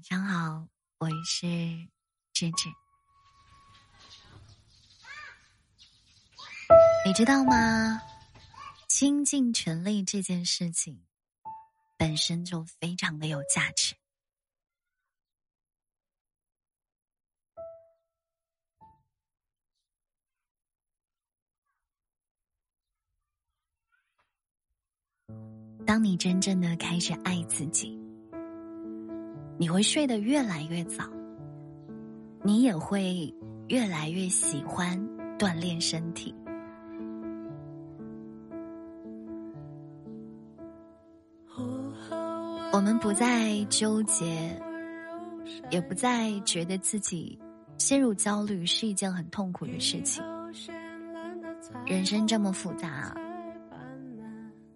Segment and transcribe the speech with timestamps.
[0.00, 1.46] 晚上好，我是
[2.32, 2.70] 芝芝。
[7.04, 8.00] 你知道吗？
[8.88, 11.04] 倾尽全力这件事情
[11.98, 13.94] 本身就非常的有价值。
[25.86, 27.98] 当你真正的开始爱自己，
[29.60, 31.04] 你会睡得越来越早，
[32.42, 33.30] 你也会
[33.68, 34.98] 越来越喜欢
[35.38, 36.34] 锻炼身体。
[42.72, 44.58] 我们不再纠结，
[45.70, 47.38] 也不再觉得自己
[47.76, 50.24] 陷入焦虑是一件很痛苦的事情。
[51.84, 53.14] 人生这么复杂，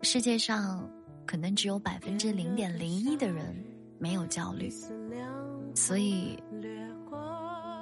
[0.03, 0.87] 世界上
[1.25, 3.57] 可能只有百分之零点零一的人
[4.05, 4.71] 没有焦虑，
[5.75, 6.39] 所以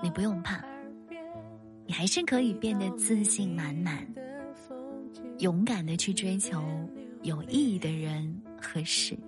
[0.01, 0.65] 你不用怕，
[1.85, 4.07] 你还是可以变得自信满满，
[5.41, 6.63] 勇敢的去追求
[7.23, 9.19] 有意义的人和事。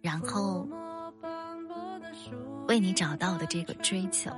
[0.00, 0.68] 然后，
[2.68, 4.30] 为你找到的这个追求，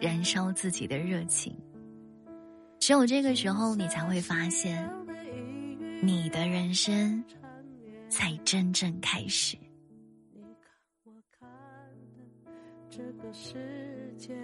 [0.00, 1.56] 燃烧自己的热情。
[2.80, 4.90] 只有这个时候，你才会发现，
[6.02, 7.22] 你的人生
[8.08, 9.56] 才真正开始。
[12.96, 14.34] 这个世界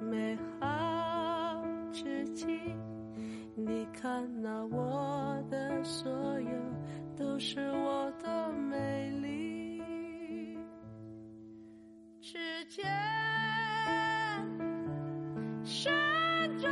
[0.00, 2.44] 美好至极，
[3.54, 6.50] 你看那我的所有
[7.16, 9.80] 都是我的美丽。
[12.68, 12.84] 间
[15.62, 15.92] 旋
[16.58, 16.68] 转，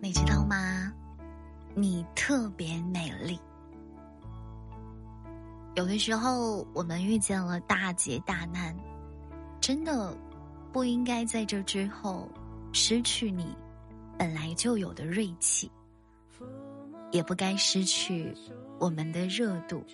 [0.00, 0.92] 你知道吗？
[1.74, 3.38] 你特别美丽。
[5.74, 8.74] 有的时候，我们遇见了大劫大难，
[9.60, 10.16] 真的
[10.72, 12.28] 不应该在这之后
[12.72, 13.54] 失去你
[14.18, 15.70] 本来就有的锐气，
[17.12, 18.34] 也不该失去
[18.80, 19.84] 我们的热度。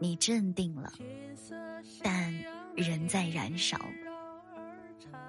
[0.00, 0.92] 你镇定了，
[2.02, 2.34] 但
[2.74, 3.78] 人在燃烧。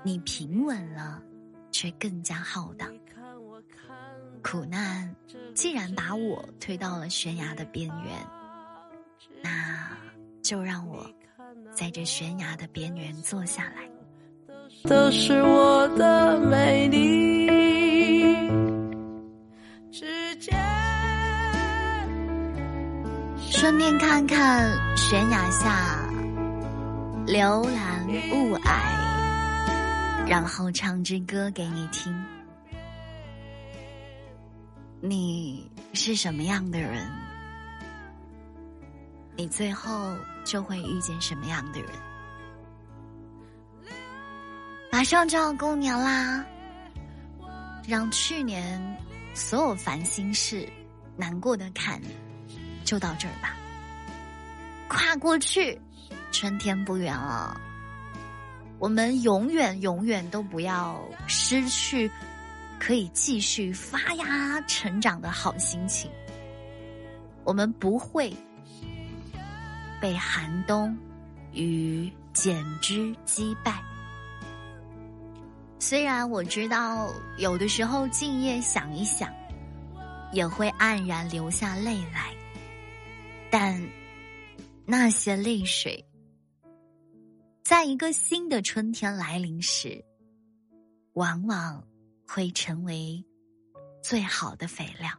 [0.01, 1.21] 你平稳了，
[1.71, 2.89] 却更加浩荡。
[4.41, 5.13] 苦难
[5.53, 8.27] 既然把我推到了悬崖的边缘，
[9.43, 9.89] 那
[10.41, 11.07] 就让我
[11.71, 13.88] 在这悬崖的边缘坐下来。
[14.83, 17.41] 都是我的美丽，
[23.61, 26.03] 顺便看看悬崖下
[27.27, 30.27] 流岚雾霭。
[30.27, 32.11] 然后唱支歌给你听。
[35.00, 37.07] 你是什么样的人，
[39.35, 40.11] 你最后
[40.44, 41.89] 就会遇见什么样的人。
[44.91, 46.44] 马上就要过年啦，
[47.88, 48.81] 让去年
[49.35, 50.67] 所有烦心事、
[51.16, 52.01] 难过的坎
[52.84, 53.56] 就到这儿吧。
[54.88, 55.80] 跨过去，
[56.31, 57.59] 春天不远了。
[58.80, 62.09] 我们永远永远都不要失去
[62.80, 66.09] 可以继续发芽成长的好心情。
[67.44, 68.36] 我们不会
[70.02, 70.98] 被寒冬
[71.53, 73.81] 与减脂击败。
[75.78, 79.30] 虽然我知道有的时候静夜想一想，
[80.31, 82.34] 也会黯然流下泪来，
[83.51, 83.86] 但
[84.86, 86.03] 那些泪水。
[87.62, 90.03] 在一个新的春天来临时，
[91.13, 91.86] 往往
[92.25, 93.21] 会成为
[94.01, 95.12] 最好的肥料。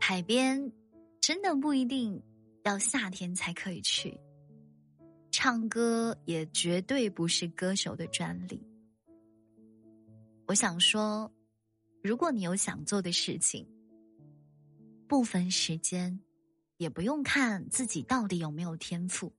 [0.00, 0.72] 海边
[1.20, 2.20] 真的不一定
[2.64, 4.18] 要夏天才可以去，
[5.30, 8.66] 唱歌也绝对不是歌手的专利。
[10.46, 11.30] 我想说，
[12.02, 13.66] 如果你有想做的事情，
[15.10, 16.20] 不分时间，
[16.76, 19.32] 也不用看自己到底有没有天赋。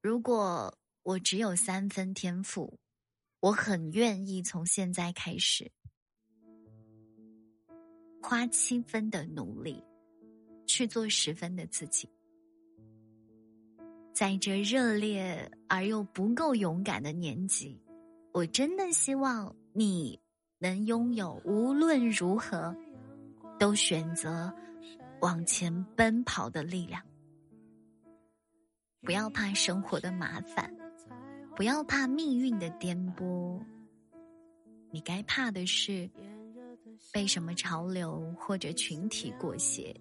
[0.00, 2.78] 如果我只有三分天赋，
[3.38, 5.70] 我很愿意从现在开始
[8.22, 9.84] 花七分的努力
[10.66, 12.08] 去做十分的自己。
[14.14, 17.78] 在这热烈而又不够勇敢的年纪，
[18.32, 20.18] 我真的希望你
[20.56, 22.74] 能拥有无论如何
[23.58, 24.52] 都选择
[25.20, 27.02] 往前奔跑的力量。
[29.02, 30.74] 不要怕生活的麻烦，
[31.54, 33.60] 不要怕命运的颠簸。
[34.90, 36.10] 你该怕的是
[37.12, 39.94] 被什么潮流或者群体裹挟。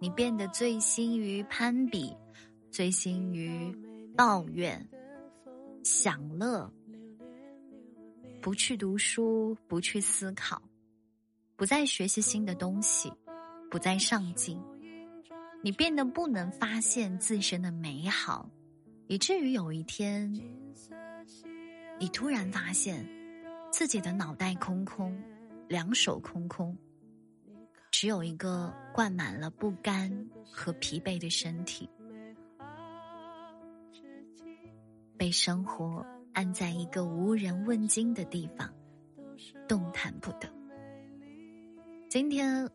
[0.00, 2.14] 你变得醉心于攀比，
[2.70, 3.74] 醉心于
[4.16, 4.88] 抱怨、
[5.82, 6.70] 享乐，
[8.40, 10.62] 不去读书，不去思考，
[11.58, 13.12] 不再学习新的东西，
[13.68, 14.62] 不再上进。
[15.60, 18.48] 你变得不能发现自身的美好，
[19.08, 20.32] 以至于有一天，
[21.98, 23.04] 你突然发现
[23.72, 25.20] 自己的脑袋空空，
[25.66, 26.78] 两手空空。
[27.90, 31.90] 只有一个灌满了不甘和疲惫的身体，
[35.16, 38.72] 被生活按在一个无人问津的地方，
[39.66, 40.48] 动弹不得。
[42.08, 42.66] 今天，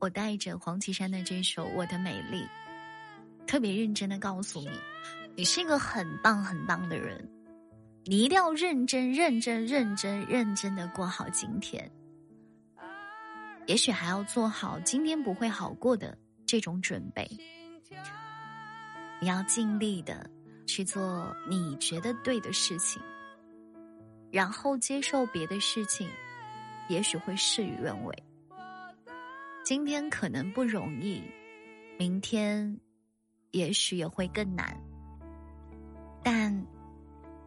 [0.00, 2.42] 我带着黄绮珊的这首《我的美丽》，
[3.46, 4.70] 特别认真的告诉你，
[5.36, 7.24] 你是一个很棒很棒的人，
[8.06, 11.88] 你一定要认真认真认真认真的过好今天。
[13.66, 17.24] 也许还要做好今天不会好过的这种准备。
[19.20, 20.28] 你要尽力的
[20.66, 23.00] 去做你觉得对的事情，
[24.32, 26.10] 然后接受别的事情，
[26.88, 28.24] 也许会事与愿违。
[29.70, 31.22] 今天可能不容易，
[31.96, 32.76] 明天
[33.52, 34.76] 也许也会更难，
[36.24, 36.66] 但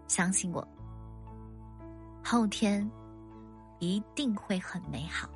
[0.07, 0.65] 相信我，
[2.23, 2.89] 后天
[3.79, 5.29] 一定会很美好。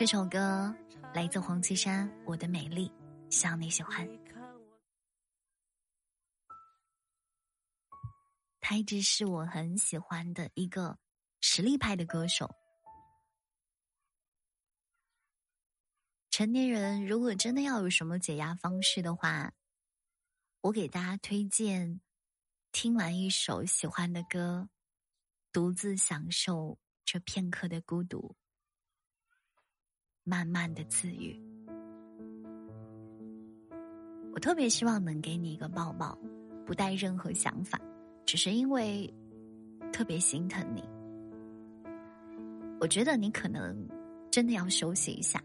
[0.00, 0.74] 这首歌
[1.12, 2.88] 来自黄绮珊，《我的美丽》，
[3.30, 4.08] 希望你喜欢。
[8.62, 10.98] 他一直是我很喜欢的一个
[11.42, 12.56] 实力派的歌手。
[16.30, 19.52] 成年人如果真的要有什么解压方式的话，
[20.62, 22.00] 我给大家推荐：
[22.72, 24.70] 听完一首喜欢的歌，
[25.52, 28.34] 独自享受这片刻的孤独。
[30.30, 31.36] 慢慢的自愈，
[34.32, 36.16] 我特别希望能给你一个抱抱，
[36.64, 37.80] 不带任何想法，
[38.24, 39.12] 只是因为
[39.92, 40.84] 特别心疼你。
[42.78, 43.84] 我觉得你可能
[44.30, 45.42] 真的要休息一下，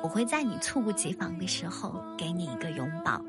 [0.00, 3.20] 我会在你猝不及防的时候给你一个拥抱，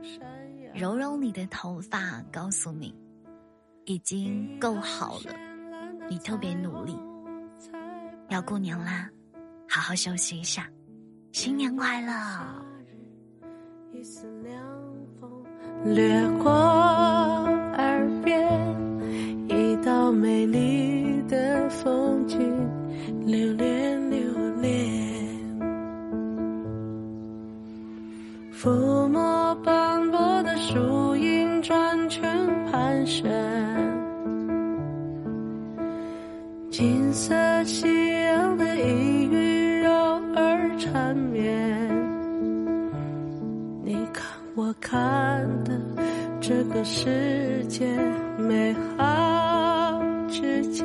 [0.76, 2.94] 揉揉你的头发，告诉你
[3.86, 5.34] 已经够好了，
[6.08, 6.96] 你特别努力，
[8.30, 9.10] 要过年啦。
[9.70, 10.68] 好好休息一下，
[11.32, 12.12] 新年快乐！
[13.94, 14.52] 一丝凉
[15.20, 15.30] 风
[15.86, 16.50] 掠过
[45.00, 45.80] 看的
[46.42, 47.88] 这个世界
[48.38, 50.84] 美好至极，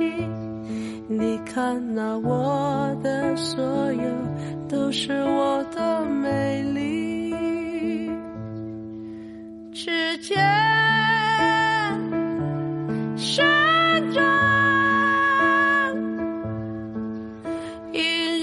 [1.08, 3.60] 你看那我的所
[3.92, 4.04] 有，
[4.68, 7.34] 都是我的美丽。
[9.72, 10.38] 指尖
[13.16, 13.44] 旋
[14.12, 14.24] 转。
[17.92, 18.33] 一。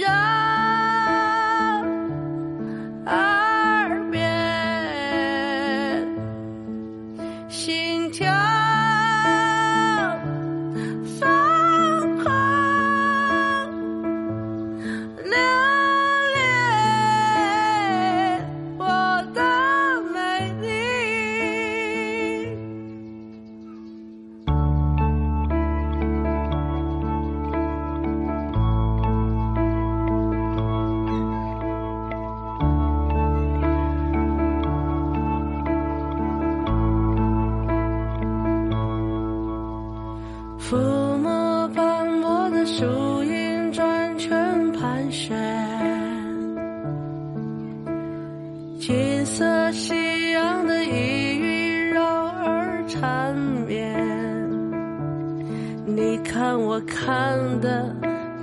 [56.71, 57.93] 我看的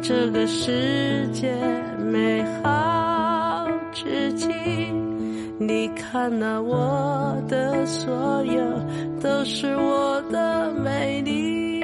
[0.02, 1.50] 这个世界
[1.97, 4.49] 美好至极，
[5.58, 8.62] 你看那我的所有
[9.18, 11.80] 都是我的美丽，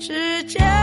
[0.00, 0.81] 指尖。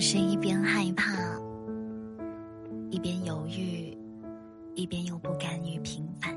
[0.00, 1.12] 是一边害怕，
[2.88, 3.94] 一边犹豫，
[4.74, 6.34] 一边又不甘于平凡。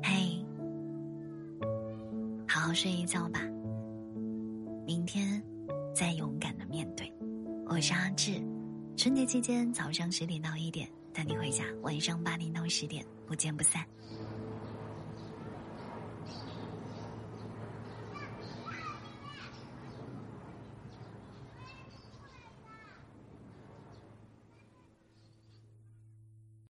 [0.00, 0.38] 嘿，
[2.46, 3.40] 好好睡一觉吧，
[4.86, 5.42] 明天
[5.92, 7.12] 再勇敢的面对。
[7.66, 8.40] 我是阿志，
[8.96, 13.84] 春节期间早上十点到一点带你回家，晚上八点到十点不见不散。